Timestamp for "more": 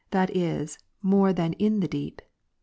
1.03-1.31